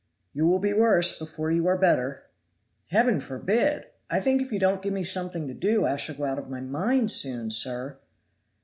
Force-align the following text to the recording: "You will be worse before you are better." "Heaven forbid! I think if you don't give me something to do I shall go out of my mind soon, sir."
"You 0.33 0.47
will 0.47 0.57
be 0.57 0.73
worse 0.73 1.19
before 1.19 1.51
you 1.51 1.67
are 1.67 1.77
better." 1.77 2.23
"Heaven 2.89 3.19
forbid! 3.21 3.85
I 4.09 4.19
think 4.19 4.41
if 4.41 4.51
you 4.51 4.57
don't 4.57 4.81
give 4.81 4.93
me 4.93 5.03
something 5.03 5.47
to 5.47 5.53
do 5.53 5.85
I 5.85 5.97
shall 5.97 6.15
go 6.15 6.23
out 6.23 6.39
of 6.39 6.49
my 6.49 6.59
mind 6.59 7.11
soon, 7.11 7.51
sir." 7.51 7.99